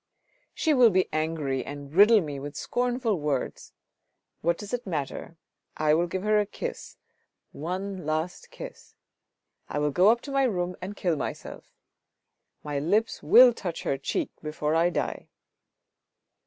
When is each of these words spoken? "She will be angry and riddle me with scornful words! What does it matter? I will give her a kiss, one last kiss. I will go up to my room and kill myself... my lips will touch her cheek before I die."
"She 0.55 0.73
will 0.73 0.89
be 0.89 1.07
angry 1.13 1.63
and 1.63 1.93
riddle 1.93 2.21
me 2.21 2.39
with 2.39 2.55
scornful 2.55 3.19
words! 3.19 3.71
What 4.41 4.57
does 4.57 4.73
it 4.73 4.87
matter? 4.87 5.37
I 5.77 5.93
will 5.93 6.07
give 6.07 6.23
her 6.23 6.39
a 6.39 6.47
kiss, 6.47 6.97
one 7.51 8.03
last 8.03 8.49
kiss. 8.49 8.95
I 9.69 9.77
will 9.77 9.91
go 9.91 10.09
up 10.09 10.21
to 10.21 10.31
my 10.31 10.45
room 10.45 10.75
and 10.81 10.95
kill 10.95 11.15
myself... 11.17 11.75
my 12.63 12.79
lips 12.79 13.21
will 13.21 13.53
touch 13.53 13.83
her 13.83 13.95
cheek 13.99 14.31
before 14.41 14.73
I 14.73 14.89
die." 14.89 15.27